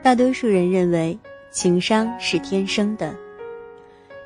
[0.00, 1.18] 大多数人认为
[1.50, 3.14] 情商是天生的，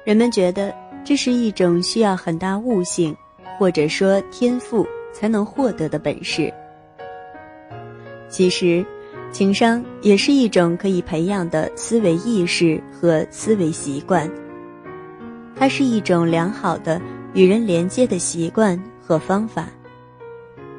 [0.04, 0.72] 人们觉得
[1.04, 3.16] 这是一种需要很大悟性，
[3.58, 6.54] 或者说天赋才能获得的本事。
[8.28, 8.86] 其实，
[9.32, 14.30] 情商也是一种可以培养的思维意识和思维习惯，
[15.62, 17.00] 它是一种良好的
[17.34, 19.68] 与人连接的习惯和方法，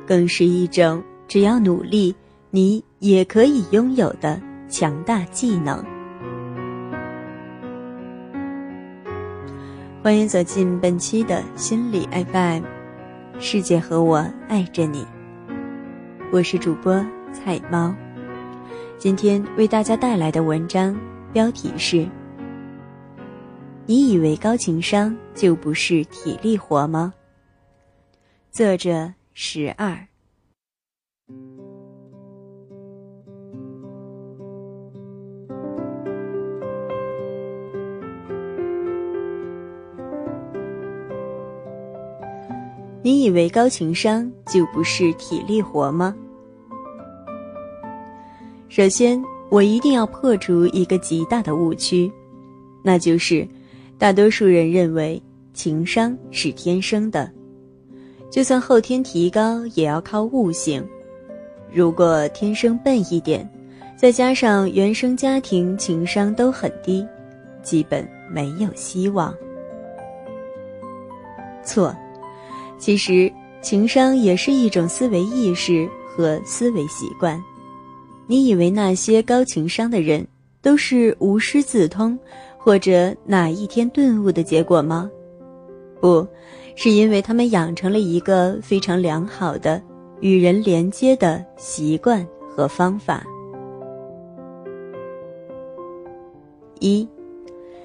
[0.05, 2.13] 更是一种只要努力
[2.49, 4.38] 你也可以拥有的。
[4.67, 5.81] 强大技能。
[10.04, 12.63] 欢迎走进本期的心理 FM，
[13.40, 15.07] 世界和我爱着你。
[16.29, 16.93] 我是主播
[17.31, 17.95] 菜猫，
[18.98, 20.93] 今天为大家带来的文章
[21.31, 22.05] 标题是：
[23.85, 27.13] 你以为高情商就不是体力活吗？
[28.49, 30.07] 作者十二。
[43.01, 46.15] 你以为高情商就不是体力活吗？
[48.70, 52.09] 首先，我一定要破除一个极大的误区，
[52.81, 53.45] 那就是
[54.04, 55.23] 大多数人认为
[55.54, 57.32] 情商是天生的，
[58.29, 60.85] 就算后天提高也要靠悟性。
[61.71, 63.49] 如果天生笨一点，
[63.96, 67.07] 再加上原生家庭情商都很低，
[67.62, 69.34] 基本没有希望。
[71.63, 71.96] 错。
[72.78, 73.31] 其实，
[73.62, 77.41] 情商也是一种思维意识和思维习惯。
[78.28, 80.28] 你以为那些高情商的人
[80.62, 82.19] 都是无师自通，
[82.63, 85.11] 或者哪一天顿悟的结果吗？
[86.00, 86.25] 不，
[86.75, 89.81] 是因为他们养成了一个非常良好的
[90.22, 93.22] 与人连接的习惯和方法。
[96.79, 97.06] 一，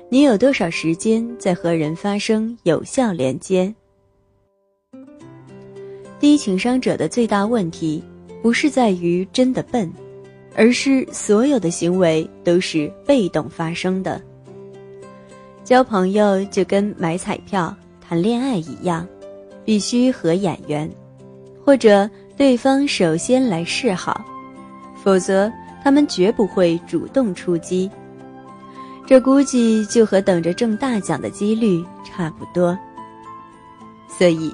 [0.09, 3.75] 你有多少时间在和人发生有效连接？
[6.21, 8.01] 低情商者的最大问题，
[8.41, 9.93] 不是在于真的笨，
[10.55, 14.23] 而是所有的行为都是被动发生的。
[15.69, 19.07] 交朋友就跟买彩票、谈恋爱一样，
[19.67, 20.91] 必须合眼缘，
[21.63, 22.09] 或者
[22.39, 24.25] 对方首先来示好，
[25.05, 25.53] 否则
[25.85, 27.91] 他们绝不会主动出击。
[29.07, 32.75] 这估计就和等着中大奖的几率差不多。
[34.09, 34.51] 所以。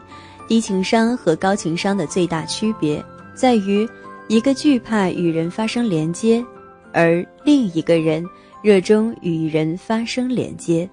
[0.48, 3.02] 低情商和高情商的最大区别
[3.34, 3.88] 在于，
[4.26, 6.44] 一个惧怕与人发生连接，
[6.92, 8.22] 而另一个人
[8.62, 10.91] 热衷与人发生连接。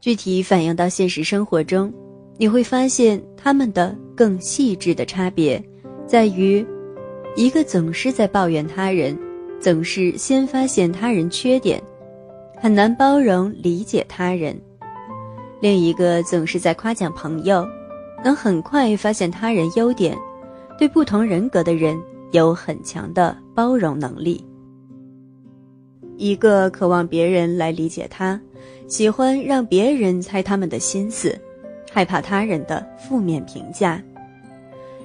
[0.00, 1.92] 具体反映到现实生活中，
[2.36, 5.62] 你会发现他们的更细致的差别
[6.06, 6.64] 在于，
[7.36, 9.18] 一个总是在抱怨他人，
[9.60, 11.82] 总是先发现他人缺点，
[12.56, 14.54] 很难包容理解他人；
[15.60, 17.66] 另一个总是在夸奖朋友。
[18.24, 20.18] 能很快发现他人优点，
[20.76, 21.96] 对不同人格的人
[22.32, 24.44] 有很强的包容能力。
[26.16, 28.40] 一个渴望别人来理解他，
[28.88, 31.38] 喜欢让别人猜他们的心思，
[31.92, 34.00] 害怕他人的负面评价；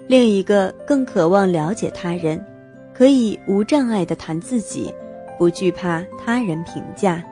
[0.08, 2.44] 另一个更渴望了解他人，
[2.94, 4.92] 可以无障碍的谈自己，
[5.38, 7.24] 不惧怕他人评价。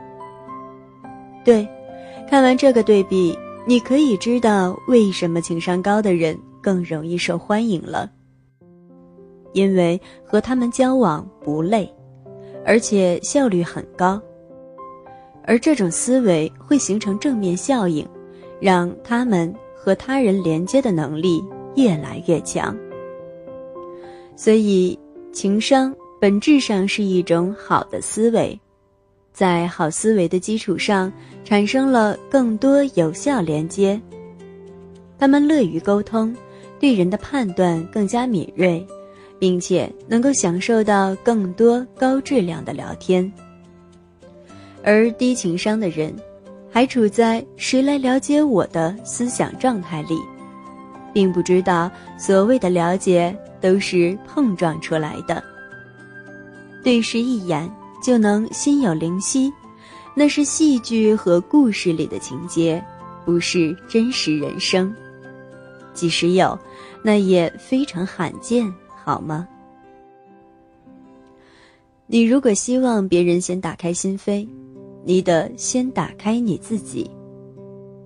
[1.44, 1.68] 对，
[2.30, 3.36] 看完这个对比。
[3.64, 8.10] 你可以知道为什么情商高的人更容易受欢迎了，
[9.54, 11.88] 因为和他们交往不累，
[12.66, 14.20] 而且效率很高。
[15.46, 18.08] 而这种思维会形成正面效应，
[18.60, 21.44] 让他们和他人连接的能力
[21.76, 22.78] 越来越强。
[24.36, 24.98] 所以，
[25.32, 28.60] 情商本质上是一种好的思维。
[29.34, 31.12] 在好思维的基础上，
[31.44, 34.00] 产生了更多有效连接。
[35.18, 36.36] 他们乐于沟通，
[36.80, 38.86] 对人的判断更加敏锐，
[39.40, 43.32] 并且能够享受到更多高质量的聊天。
[44.84, 46.16] 而低情商的人，
[46.70, 50.18] 还处在“谁来了解我”的思想状态里，
[51.14, 55.44] 并不知道所谓的了解都是碰撞出来的。
[56.84, 57.72] 对视一眼。
[58.04, 59.54] 就能心有灵犀，
[60.16, 62.84] 那是戏剧和故事里的情节，
[63.24, 64.92] 不是真实人生。
[65.94, 66.58] 即使有，
[67.04, 68.74] 那也非常罕见，
[69.06, 69.48] 好吗？
[72.08, 74.48] 你如果希望别人先打开心扉，
[75.04, 77.10] 你得先打开你自己。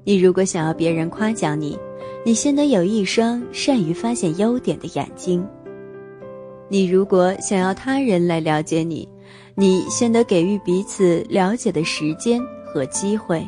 [0.04, 1.78] 你如果想要别人夸奖你，
[2.24, 5.46] 你先得有一双善于发现优点的眼睛。
[6.70, 9.08] 你如果想要他人来了解你，
[9.56, 13.48] 你先得给予彼此了解的时间和机会。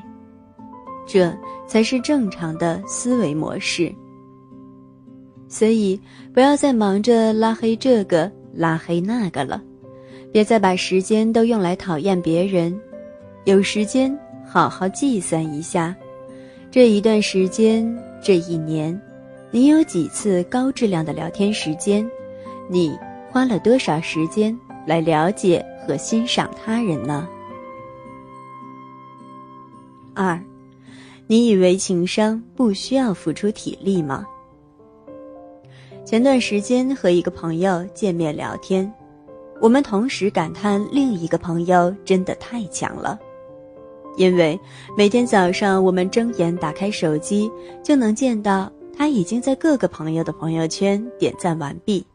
[1.06, 1.34] 这
[1.66, 3.94] 才是正常的思维模式。
[5.48, 6.00] 所以，
[6.34, 9.62] 不要再忙着拉黑这个、拉黑那个了，
[10.32, 12.78] 别再把时间都用来讨厌别人。
[13.48, 14.14] 有时间，
[14.46, 15.96] 好好计算一下，
[16.70, 19.02] 这一段时间，这一年，
[19.52, 22.06] 你有几次高质量的聊天时间？
[22.68, 22.94] 你
[23.32, 24.54] 花了多少时间
[24.86, 27.26] 来了解和欣赏他人呢？
[30.14, 30.38] 二，
[31.26, 34.26] 你以为情商不需要付出体力吗？
[36.04, 38.94] 前段时间和一个朋友见面聊天，
[39.62, 43.18] 我们同时感叹另一个朋友真的太强了，
[44.18, 44.60] 因为
[44.98, 47.50] 每天早上我们睁眼打开手机，
[47.82, 52.06] 就能见到他已经在各个朋友的朋友圈点赞完毕。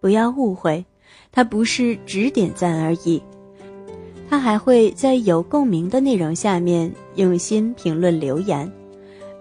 [0.00, 0.84] 不要误会，
[1.30, 3.22] 他不是只点赞而已，
[4.28, 8.70] 他还会在有共鸣的内容下面用心评论留言。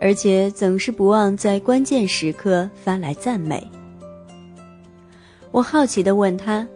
[0.03, 3.65] 而且总是不忘在关键时刻发来赞美。
[5.51, 6.68] 我好奇地问他：“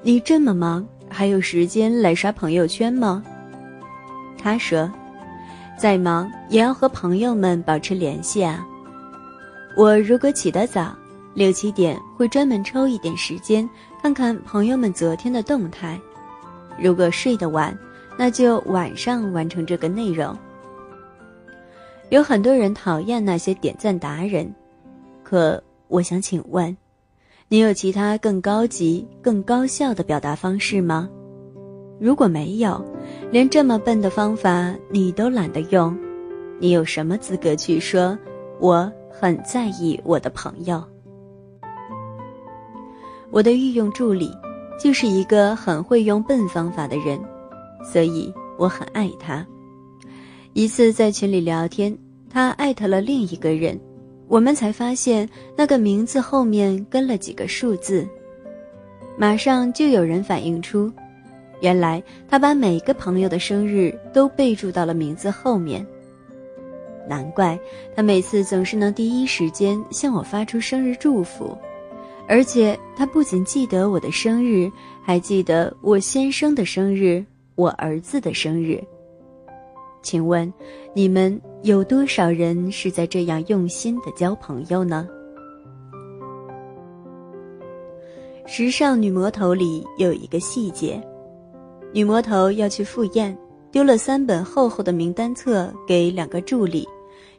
[0.00, 3.22] 你这么忙，还有时间来刷朋友圈吗？”
[4.40, 4.90] 他说
[5.78, 8.66] ：“再忙也要和朋友们保持联系啊。
[9.76, 10.96] 我如果起得早，
[11.34, 13.68] 六七点会专门抽一点时间
[14.02, 15.96] 看看朋友们昨天的动态；
[16.78, 17.76] 如果睡得晚，
[18.16, 20.36] 那就晚上完成这个内容。”
[22.10, 24.52] 有很多人讨厌那些点赞达人，
[25.22, 26.76] 可我想请问，
[27.46, 31.08] 你有其他更高级、更高效的表达方式吗？
[32.00, 32.84] 如果没有，
[33.30, 35.96] 连这么笨的方法你都懒得用，
[36.58, 38.18] 你有什么资格去说
[38.58, 40.82] 我很在意我的朋友？
[43.30, 44.30] 我的御用助理
[44.78, 47.20] 就是一个很会用笨方法的人，
[47.84, 49.46] 所以我很爱他。
[50.52, 51.96] 一次在群里聊天，
[52.28, 53.78] 他艾特了另一个人，
[54.26, 58.04] 我们才发现那个名字后面跟了几个数字，
[59.16, 60.92] 马上就有人反映出，
[61.60, 65.86] 原来他把每个朋友的生日都备注到了名字后面。
[67.08, 67.58] 难怪
[67.94, 71.56] 他每次总是能第一时间向我发出生日祝福，
[72.28, 74.70] 而且他不仅记得我的生日，
[75.02, 77.24] 还记得我先生的生日，
[77.56, 78.82] 我儿子的生日。
[80.02, 80.50] 请问，
[80.94, 85.06] 你们有多少人是在这样用心的交朋友呢？
[88.46, 91.00] 时尚女魔头里有一个细节：
[91.92, 93.36] 女魔头要去赴宴，
[93.72, 96.86] 丢了三本厚厚的名单册给两个助理，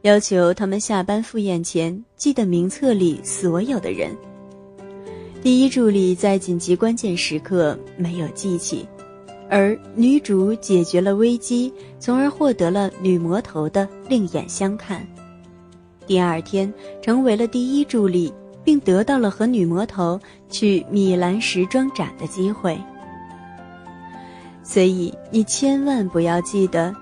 [0.01, 4.15] 要求他们下班赴宴前记得名册里所有的人。
[5.42, 8.86] 第一助理在紧急关键时刻没有记起。
[9.50, 15.06] 而女主解决了危机，从而获得了女魔头的另眼相看。
[16.07, 18.31] 第二天，成为了第一助理，
[18.63, 20.18] 并得到了和女魔头
[20.50, 22.77] 去米兰时装展的机会。
[24.71, 26.95] 所以，你千万不要记得，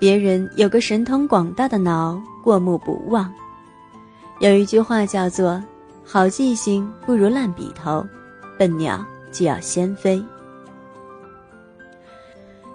[0.00, 3.32] 别人有个神通广大的脑，过目不忘。
[4.40, 5.62] 有一句话叫做
[6.02, 8.04] ：“好记性不如烂笔头，
[8.58, 10.20] 笨鸟就要先飞。”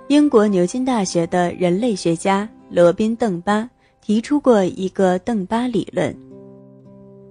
[0.08, 6.18] 英国牛津大学的人类学家罗宾·邓巴提出过一个邓巴理论。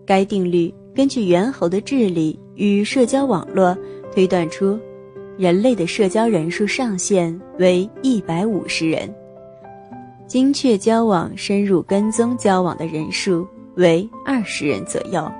[0.05, 3.75] 该定律根据猿猴的智力与社交网络
[4.13, 4.79] 推断出，
[5.39, 9.13] 人类的社交人数上限为一百五十人，
[10.27, 15.31] 精确交往、深入跟踪交往的人数为二十人左右。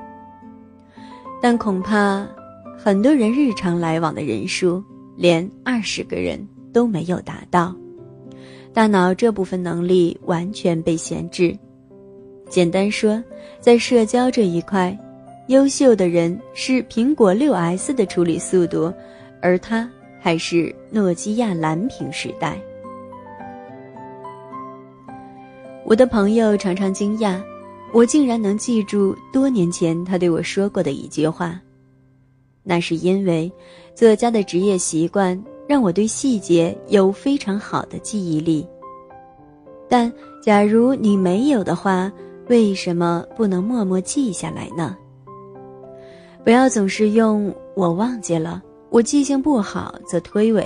[1.41, 2.27] 但恐怕，
[2.79, 4.83] 很多人日常来往的人数
[5.17, 6.47] 连二十个人。
[6.73, 7.75] 都没有达到，
[8.75, 11.57] 大脑这部分能力完全被闲置。
[12.51, 13.25] 简单说，
[13.59, 14.95] 在社交这一块，
[15.47, 18.93] 优秀的人是苹果六 S 的处理速度，
[19.47, 19.89] 而他
[20.21, 22.61] 还是诺基亚蓝屏时代。
[25.85, 27.41] 我的朋友常常惊讶，
[27.93, 31.61] 我竟然能记住多年前他对我说过的一句话。
[32.65, 33.51] 那是因为，
[33.95, 35.41] 作家的职业习惯。
[35.69, 38.65] 让我对细节有非常好的记忆力。
[39.89, 42.09] 但假如你没有的话，
[42.49, 44.97] 为什么不能默默记下来呢？
[46.45, 50.65] 不要总是用“我忘记了”“我记性不好”则推诿。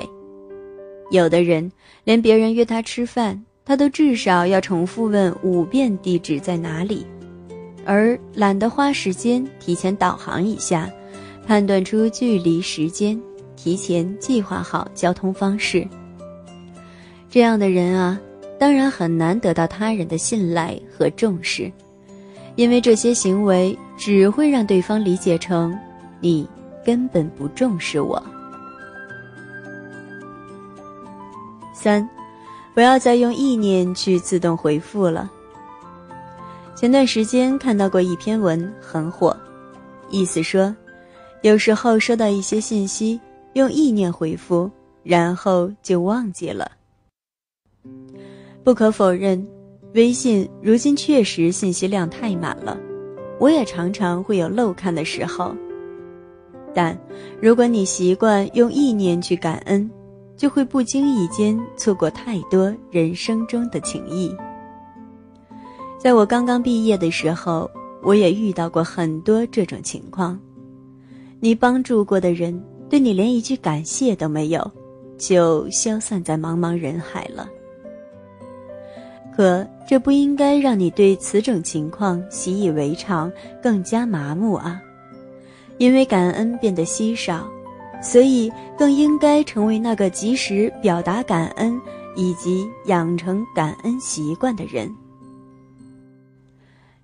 [1.11, 1.71] 有的人
[2.05, 7.05] 连别人约他吃饭，他都至少要重复问五遍地址在哪里，
[7.85, 10.89] 而懒得花时间提前导航一下，
[11.47, 13.21] 判断出距离时间，
[13.57, 15.87] 提前计划好交通方式。
[17.29, 18.21] 这样的人啊，
[18.59, 21.71] 当然很难得到他人的信赖和重视，
[22.55, 25.77] 因为这些行为只会让对方理解成
[26.21, 26.49] 你
[26.85, 28.23] 根本不重视我。
[31.75, 32.07] 三，
[32.75, 35.31] 不要再用意念去自动回复了。
[36.75, 39.37] 前段时间看到过一篇文，很火，
[40.11, 40.75] 意思说，
[41.43, 43.21] 有时候收到一些信息，
[43.55, 44.71] 用意念回复，
[45.03, 46.71] 然后就忘记了。
[48.63, 49.47] 不可否认，
[49.95, 52.79] 微信如今确实信息量太满了，
[53.39, 55.55] 我也常常会有漏看的时候。
[56.75, 56.97] 但
[57.41, 59.91] 如果你习惯用意念去感恩，
[60.37, 64.35] 就会不经意间错过太多人生中的情谊。
[65.99, 67.71] 在我刚刚毕业的时候，
[68.03, 70.39] 我也遇到过很多这种情况。
[71.41, 72.59] 你帮助过的人
[72.89, 74.71] 对你连一句感谢都没有，
[75.19, 77.49] 就消散在茫茫人海了。
[79.37, 83.31] 可这不应该让你对此种情况习以为常，
[83.62, 84.81] 更加麻木啊！
[85.81, 87.51] 因为感恩变得稀少。
[88.03, 91.81] 所以，更应该成为那个及时表达感恩
[92.17, 94.91] 以及养成感恩习惯的人。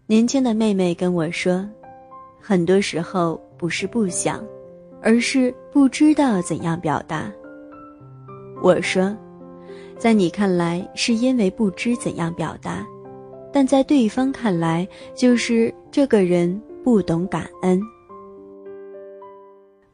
[0.06, 1.68] 年轻的妹妹跟我说，
[2.40, 4.42] 很多时候不是不想，
[5.02, 7.30] 而是不知道怎样表达。
[8.62, 9.14] 我说，
[9.98, 12.86] 在你看来是因为不知怎样表达，
[13.52, 17.78] 但在对方看来就是这个人不懂感恩。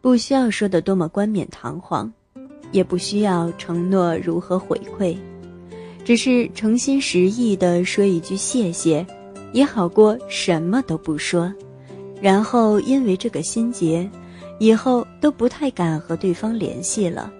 [0.03, 2.13] 不需要说的多么冠冕堂皇，
[2.73, 5.17] 也不需要承诺如何回馈，
[6.05, 9.07] 只是诚心实意的说一句谢谢，
[9.53, 11.55] 也好过什么都不说，
[12.21, 14.11] 然后因为这个心结，
[14.59, 17.33] 以后都不太敢和对方联系了。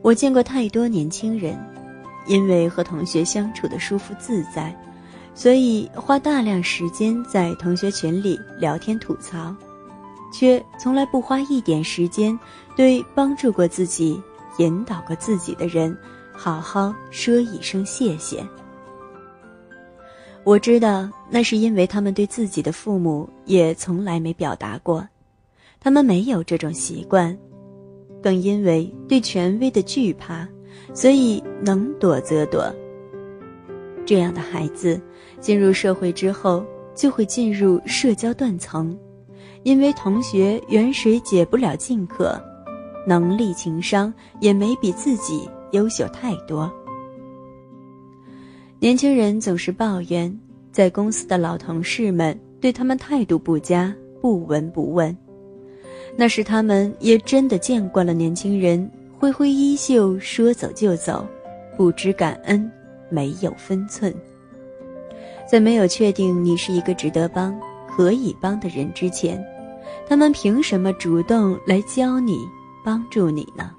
[0.00, 1.58] 我见过太多年轻人，
[2.26, 4.74] 因为和同学相处的舒服自在，
[5.34, 9.54] 所以花大量时间在同学群里聊天吐槽。
[10.34, 12.36] 却从来不花一点时间，
[12.74, 14.20] 对帮助过自己、
[14.58, 15.96] 引导过自己的人，
[16.32, 18.44] 好好说一声谢谢。
[20.42, 25.06] 我知道，那是因为他们对自己的父母也从来没表达过，
[25.78, 27.38] 他们没有这种习惯，
[28.20, 30.46] 更因为对权威的惧怕，
[30.92, 32.64] 所以能躲则躲。
[34.04, 35.00] 这样的孩子，
[35.40, 38.98] 进入社会之后，就会进入社交断层。
[39.64, 42.40] 因为同学远水解不了近渴，
[43.06, 46.70] 能力、情商也没比自己优秀太多。
[48.78, 50.38] 年轻人总是抱怨，
[50.70, 55.16] 在公司的老同事们对他们态度不佳，不闻不问。
[56.14, 61.26] 那是他们也真的见惯了年轻人挥挥衣袖说走就走，
[61.74, 62.70] 不知感恩，
[63.08, 64.14] 没有分寸。
[65.50, 69.42] 在没有确定你是一个值得帮、可以帮的人之前。
[70.06, 72.46] 他们凭什么主动来教你、
[72.84, 73.70] 帮助你呢？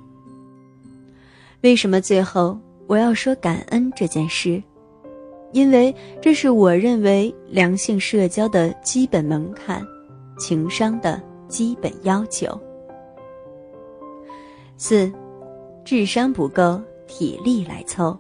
[1.62, 4.62] 为什么最后我要说感恩这件事？
[5.51, 9.86] 因为这是我认为良性社交的基本门槛，
[10.38, 12.60] 情商的基本要求。
[14.77, 15.12] 四，
[15.86, 18.17] 智商不够，体力来凑。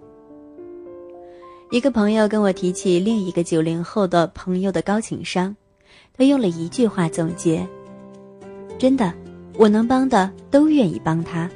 [1.71, 5.53] 一个朋友跟我提起另一个九零后的朋友的高情商，
[6.15, 7.67] 他用了一句话总结。
[8.77, 9.13] 真的，
[9.57, 11.49] 我能帮的都愿意帮他。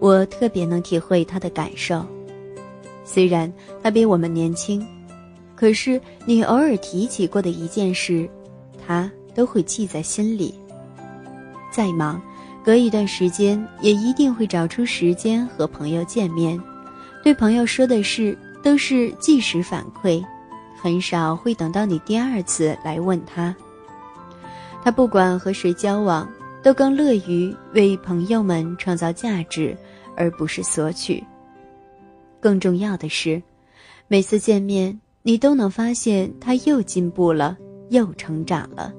[0.00, 2.04] 我特别能体会他的感受，
[3.04, 3.50] 虽然
[3.82, 4.86] 他比我们年轻，
[5.54, 8.28] 可是你偶尔提起过的一件事，
[8.86, 10.54] 他都会记在心里。
[11.70, 12.20] 再忙，
[12.64, 16.60] 隔一段时间也一定会找出时间和朋友见面。
[17.22, 20.22] 对朋友说的事都是即时反馈，
[20.80, 23.54] 很少会等到你第二次来问他。
[24.84, 26.30] 他不管和谁交往，
[26.62, 29.74] 都更乐于为朋友们创造价值，
[30.14, 31.24] 而不是索取。
[32.38, 33.42] 更重要的是，
[34.08, 37.56] 每次见面，你都能发现他又进步了，
[37.88, 38.92] 又成长了。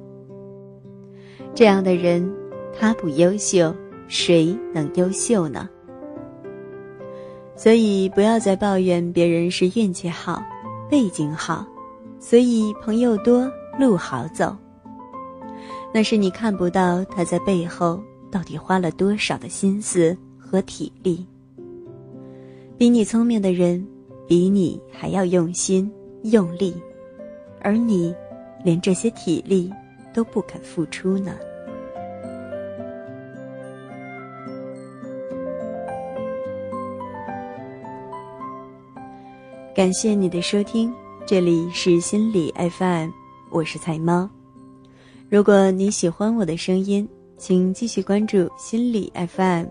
[1.54, 2.34] 这样的人，
[2.76, 3.76] 他不优秀，
[4.08, 5.70] 谁能优秀呢？
[7.56, 10.44] 所以，不要再抱怨别人是运气好，
[10.90, 11.68] 背景好，
[12.20, 13.48] 所以朋友多，
[13.80, 14.58] 路好走。
[15.96, 21.26] 那是你看不到他在背后到底花了多少的心思和体力。
[22.78, 23.88] 比你聪明的人，
[24.28, 25.90] 比你还要用心
[26.24, 26.76] 用力，
[27.62, 28.14] 而你
[28.62, 29.72] 连这些体力
[30.14, 31.34] 都不肯付出呢。
[39.74, 40.94] 感谢你的收听，
[41.26, 43.12] 这里是心理 FM，
[43.50, 44.30] 我是菜猫。
[45.36, 47.06] 如果你喜欢我的声音，
[47.38, 49.66] 请继续关注心理 FM。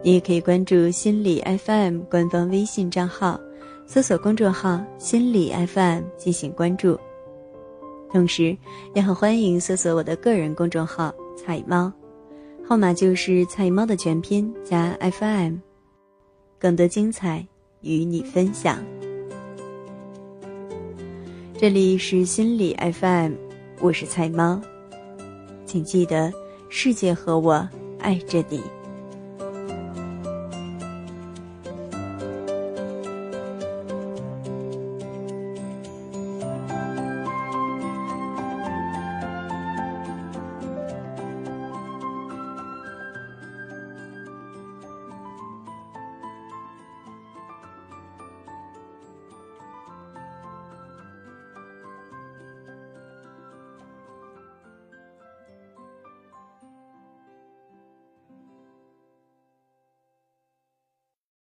[0.00, 3.36] 你也可以关注心理 FM 官方微信账号，
[3.84, 6.96] 搜索公众号“心理 FM” 进行关注。
[8.12, 8.56] 同时，
[8.94, 11.92] 也很欢迎搜索我的个人公众号“菜猫”，
[12.64, 15.56] 号码就是“菜猫”的全拼加 FM，
[16.60, 17.44] 更多精彩
[17.80, 18.78] 与你分享。
[21.58, 23.32] 这里是心理 FM，
[23.80, 24.60] 我是菜猫，
[25.66, 26.32] 请记得，
[26.68, 27.68] 世界和我
[27.98, 28.62] 爱着你。